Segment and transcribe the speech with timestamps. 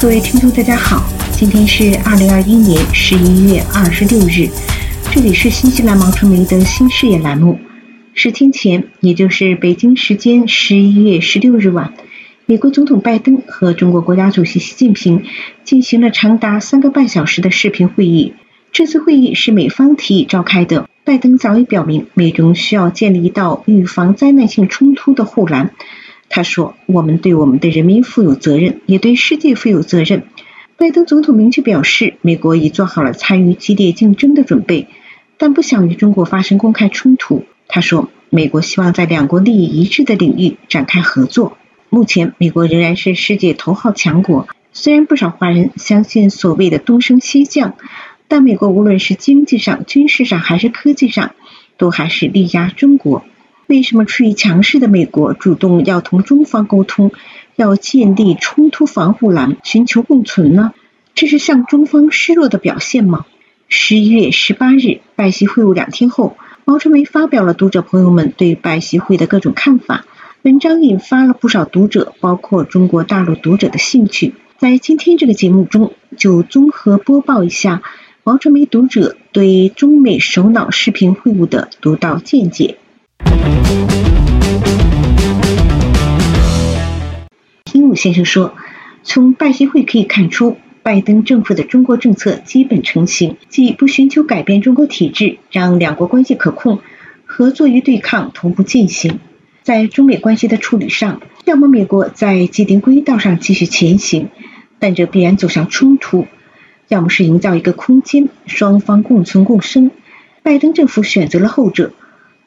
[0.00, 4.48] 各位听众，大家好，今天是二零二一年十一月二十六日，
[5.10, 7.58] 这里是新西兰毛传媒的新视野栏目。
[8.14, 11.94] 十天前，也就是北京时间十一月十六日晚，
[12.46, 15.24] 美国总统拜登和中国国家主席习近平
[15.64, 18.34] 进行了长达三个半小时的视频会议。
[18.70, 20.88] 这次会议是美方提议召开的。
[21.02, 25.72] 拜登早已表明，美中需要建立一道预防灾难性冲突的护栏。
[26.28, 30.24] 他说：“我们对我们的人民负有责任，也对世界负有责任。”
[30.76, 34.88] 拜登总统明确表示，美国已做好了参与激烈竞争的准备，
[35.36, 37.44] 但不想与中国发生公开冲突。
[37.66, 41.56] 他说：“美国希望在两国利益一致的领域展开合作。
[41.90, 44.46] 目前，美国仍然是世界头号强国。
[44.72, 47.74] 虽然不少华人相信所谓的东升西降。”
[48.30, 51.34] 但美国无论是经济上、军事上还是科技上，
[51.78, 53.24] 都还是力压中国。
[53.68, 57.12] 为什么处于强势的美国主动要同中方沟通，
[57.54, 60.72] 要建立冲突防护栏，寻求共存呢？
[61.14, 63.26] 这是向中方示弱的表现吗？
[63.68, 70.06] 十一月十八日，拜习会晤两天后，毛传媒发表了读者朋友们对拜习会的各种看法。
[70.40, 74.32] 文章引发了不少读者，包括中国大陆读者的兴趣。
[74.56, 77.82] 在今天这个节目中，就综合播报一下。
[78.24, 82.78] 毛传媒读者对中美首脑视频会晤的独到见解。
[87.64, 88.54] 金武先生说
[89.04, 96.80] ：“从拜习会可以看出，拜登政府的中国政策基本成型，即不寻求改变中国体制，让两国关系可控，
[97.26, 99.20] 合作与对抗同步进行。
[99.62, 104.28] 在中美关系的处理上，要么美国在既定轨道上继续前行，
[104.78, 106.26] 但这必然走向冲突。”
[106.88, 109.90] 要么是营造一个空间，双方共存共生。
[110.42, 111.92] 拜登政府选择了后者，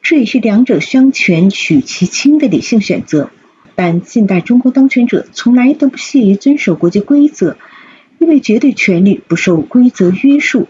[0.02, 3.30] 这也是两者相权取其轻的理性选择。
[3.76, 7.58] 但近代中国当权者从来都不屑于遵守国际规则，
[8.20, 10.68] 因为绝对权力不受规则约束。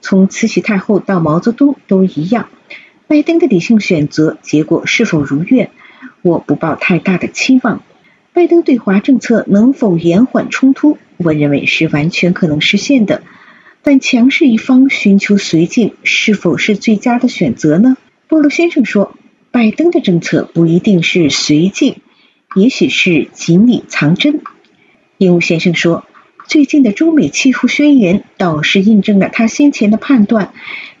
[0.00, 2.48] 从慈禧太后到毛泽东都一样。
[3.06, 5.70] 拜登的理性选择结果是否如愿，
[6.22, 7.82] 我不抱太大的期望。
[8.32, 10.98] 拜登对华政策能否延缓冲突？
[11.16, 13.22] 我认为是完全可能实现的，
[13.82, 17.96] 但强势一方寻求绥靖是否是最佳的选择呢？
[18.26, 19.14] 波罗先生说，
[19.50, 21.96] 拜登的政策不一定是绥靖，
[22.54, 24.40] 也许是锦里藏针。
[25.18, 26.04] 鹦鹉先生说，
[26.46, 30.52] 最近的中美气候宣言倒是印证了他先前的判断，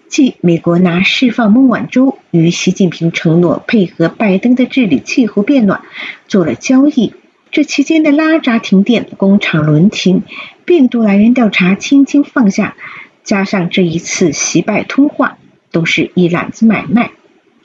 [0.08, 5.82] 即美国拿释放孟晚舟与习近平承诺配合拜登的治理气候变暖
[6.28, 7.14] 做了交易。
[7.50, 10.24] 这期间的拉闸停电、工厂轮停、
[10.64, 12.76] 病毒来源调查轻轻放下，
[13.22, 15.38] 加上这一次习拜通话，
[15.74, 17.10] 都是一揽子买卖。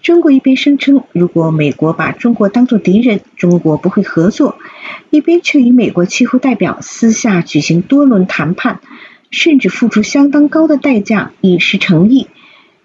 [0.01, 4.55] 中国一边声称，如果美国把中国当作敌人，中国不会合作；
[5.11, 8.81] 一边却与美国气候代表私下举行多轮谈判，
[9.29, 12.27] 甚至付出相当高的代价以示诚意。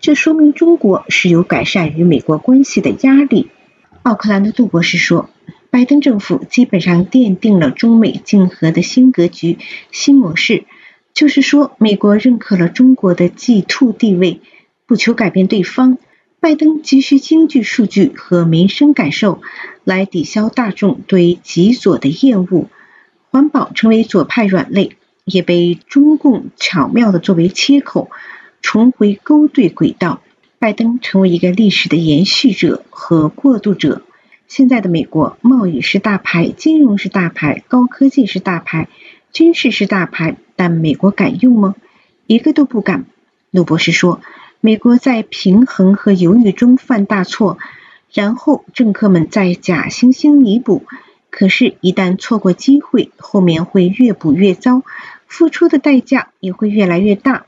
[0.01, 3.49] 这说明中国是有改善与美国关系的压力。
[4.03, 5.31] 奥克兰的杜博士说。
[5.71, 9.59] 拜登政府基本上奠定了中美竞合的新格局、
[9.91, 10.67] 新模式，
[11.15, 14.41] 就是说，美国认可了中国的 G2 地位，
[14.95, 15.99] 不求改变对方。
[16.39, 19.43] 拜登急需经济数据和民生感受
[19.83, 22.69] 来抵消大众对极左的厌恶。
[23.29, 28.09] 环保成为左派软肋，也被中共巧妙地作为切口，
[28.63, 30.23] 重回勾兑轨道。
[30.61, 34.03] 拜登成为一个历史的延续者和过渡者。
[34.47, 38.87] 现在的美国，贸易是大牌，金融是大牌，高科技是大牌，
[39.33, 41.75] 军事是大牌，但美国敢用吗？
[42.29, 43.07] 一个都不敢。
[43.51, 44.21] 陆博士说，
[44.67, 47.59] 美国在平衡和犹豫中犯大错，
[48.11, 50.87] 然后政客们在假惺惺弥补，
[51.29, 54.83] 可是，一旦错过机会，后面会越补越糟，
[55.27, 57.45] 付出的代价也会越来越大。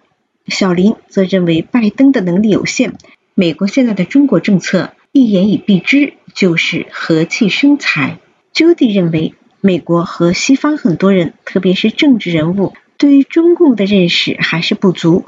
[0.47, 2.93] 小林则认为，拜登的能力有限，
[3.32, 6.12] 美国现在的中国政策一言以蔽之。
[6.34, 8.19] 就是和气生财。
[8.53, 9.32] Judy 认为，
[9.62, 15.25] 美国和西方很多人，特别是政治人物，对于中共的认识还是不足。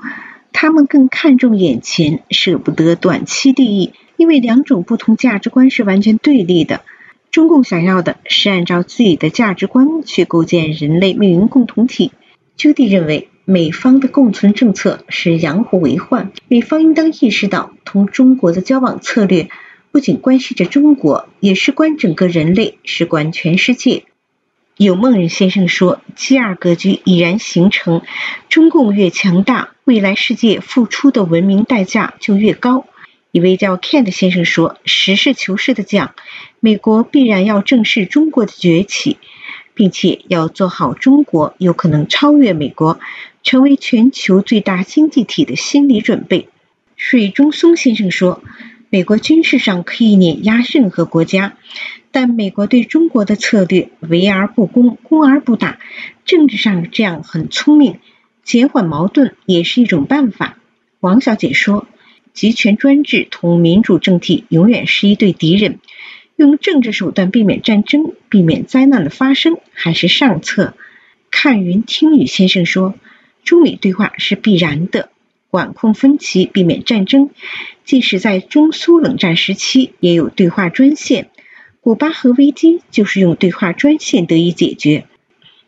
[0.61, 6.81] 他们更看重眼前，舍不得短期利益，因为两种不同价值观是完全对立的。
[7.31, 12.11] 中共想要的是按照自己的价值观去构建人类命运共同体。
[12.57, 19.49] 朱棣认为，美方的共存政策是养虎为患，美方应当意识到，同中国的交往策略。
[19.93, 24.03] 不仅关系着中国，也是关整个人类，事关全世界。
[24.79, 28.03] 有梦人先生说，G 二格局已然形成，
[28.49, 32.87] 中共越强大，未来世界付出的文明代价就越高。
[33.33, 36.15] 一位叫 Ken 的先生说，实事求是的讲，
[36.61, 39.19] 美国必然要正视中国的崛起，
[39.75, 43.01] 并且要做好中国有可能超越美国，
[43.43, 46.49] 成为全球最大经济体的心理准备。
[46.95, 48.45] 水中松先生说
[48.91, 51.57] ：“美国军事上可以碾压任何国家，
[52.11, 55.79] 但美国对中国的策略围而不攻，攻而不打，
[56.25, 57.99] 政治上这样很聪明，
[58.43, 60.59] 减缓矛盾也是一种办法。”
[61.01, 61.87] 王小姐说
[62.35, 65.79] ：“集权专制同民主政体永远是一对敌人。”
[66.35, 70.75] 用政治手段避免战争、避免灾难的发生还是上策。
[71.33, 72.95] 看云听雨先生说，
[73.43, 75.11] 中美对话是必然的，
[75.51, 77.31] 管控分歧、避免战争，
[77.85, 81.29] 即使在中苏冷战时期也有对话专线。
[81.89, 85.07] 古巴核危机就是用对话专线得以解决。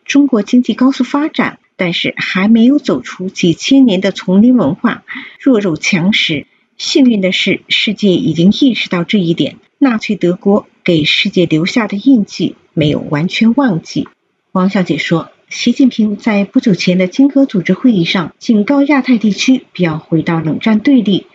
[0.04, 5.02] 中国经济高速发展，但是还没有走出几千年的丛林文化，
[5.40, 6.46] 弱肉强食。
[6.76, 9.56] 幸运的是，世界已经意识到这一点。
[9.78, 14.06] 纳粹德国给世界留下的印记没有完全忘记。
[14.52, 21.28] 王小姐说，习近平在不久前的经合组织会议上警告亚太地区不要回到冷战对立。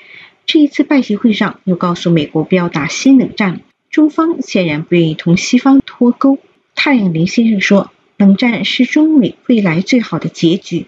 [0.45, 3.61] 这一次拜习会上又告诉美国不要打新冷战。
[3.95, 6.38] 中方显然不愿意同西方脱钩。
[6.75, 10.88] 太阳林先生说，冷战是中美未来最好的结局，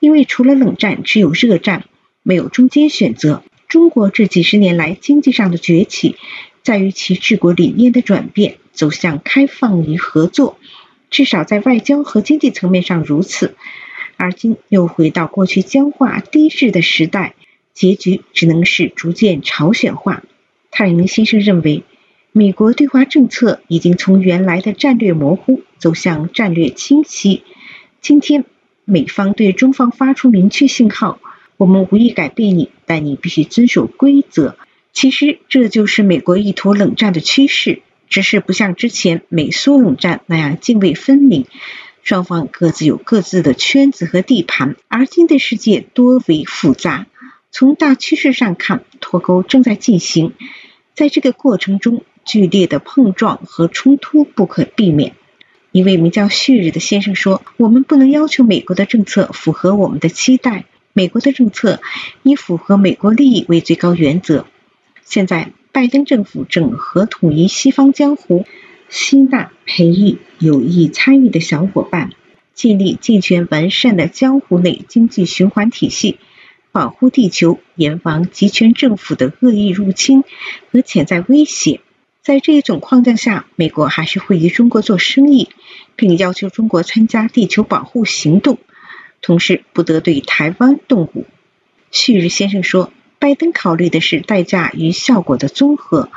[0.00, 1.86] 因为除了冷战，只有热战，
[2.22, 3.42] 没有中间选择。
[3.68, 6.16] 中国这几十年来经济上的崛起。
[6.62, 10.58] 在于其治国理念的转变，走向开放与合作，
[11.08, 13.56] 至少在外交和经济层面上如此。
[14.18, 17.34] 而今又回到过去僵化低质的时代，
[17.72, 20.22] 结局只能是逐渐朝鲜化。
[20.70, 21.82] 泰宁先生认为，
[22.34, 27.42] 美国对华政策已经从原来的战略模糊走向战略清晰。
[28.00, 28.46] 今天，
[28.86, 31.20] 美方对中方发出明确信号：
[31.58, 34.56] 我们无意改变你，但你必须遵守规则。
[34.94, 41.44] 其实这就是美国意图冷战的趋势，只是不像之前美苏冷战那样泾渭分明，
[42.02, 44.76] 双方各自有各自的圈子和地盘。
[44.88, 47.06] 而今的世界多为复杂，
[47.50, 50.32] 从大趋势上看，脱钩正在进行，
[50.94, 55.14] 在这个过程中，剧烈的碰撞和冲突不可避免。
[55.70, 61.80] 一位名叫旭日的先生说：“我们不能要求美国的政策符合我们的期待，美国的政策
[62.22, 64.46] 以符合美国利益为最高原则。”
[65.04, 68.44] 现在，拜登政府整合统一西方江湖，
[68.88, 72.10] 吸纳培育有意参与的小伙伴，
[72.54, 76.18] 建立健全完善的江湖内经济循环体系，
[76.70, 80.24] 保护地球，严防集权政府的恶意入侵
[80.70, 81.80] 和潜在威胁。
[82.22, 85.50] 在这一种框架下，美国还是会与中国做生意，
[85.96, 88.58] 并要求中国参加地球保护行动，
[89.20, 91.26] 同时不得对台湾动武。
[91.90, 92.92] 旭日先生说。
[93.18, 96.10] 拜登考虑的是代价与效果的综合。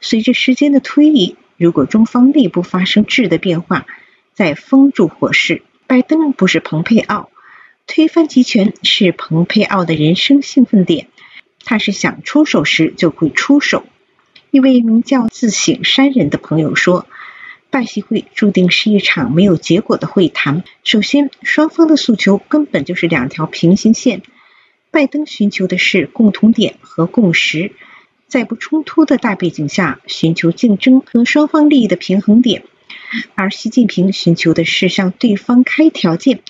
[0.00, 3.84] 随着时间的推移，如果中方内部发生质的变化，
[4.32, 5.60] 再封住火势。
[5.86, 7.28] 拜登不是蓬佩奥，
[7.86, 11.08] 推翻集权是蓬佩奥的人生兴奋点。
[11.62, 13.84] 他是想出手时就会出手。
[14.50, 17.06] 一位名叫自省山人的朋友说
[17.68, 20.64] ：“拜习会注定是一场没有结果的会谈。
[20.84, 24.22] 首先，双方的诉求根本就是两条平行线。”
[24.92, 27.72] 拜登寻求的是共同点和共识，
[28.28, 32.62] 在不冲突的大背景下寻求竞争和双方利益的平衡点；
[33.34, 36.40] 而习近平寻求的是向对方开条件，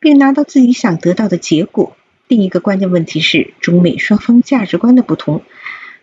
[0.00, 1.96] 并拿到自己想得到的结果。
[2.26, 5.42] 另一个关键问题是中美双方价值观的不同。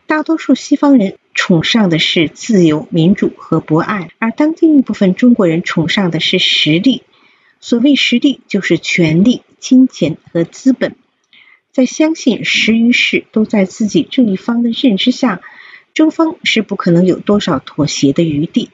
[0.09, 7.03] 大多数西方人崇尚的是自由、民主和博爱，而当今一部分中国人崇尚的是实力。
[7.59, 10.95] 所谓实力，就是权力、金钱和资本。
[11.71, 15.41] 在相信时与势都在自己这一方的认知下，
[15.93, 18.71] 中方是不可能有多少妥协的余地。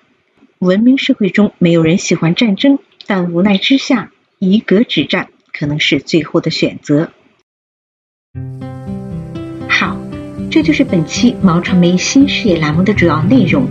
[0.60, 7.12] 文明社会中没有人喜欢战争，但无奈之下，以格止战可能是最后的选择。
[10.56, 13.68] 这就是本期毛传媒新视野栏目的主要内容。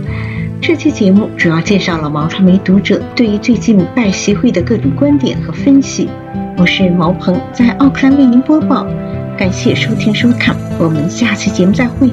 [0.61, 6.07] 这期节目主要介绍了毛传媒读者对于最近拜协会的各种观点和分析。
[6.57, 8.85] 我是毛鹏，在奥克兰为您播报。
[9.35, 12.07] 感谢收听收看，我们下期节目再会。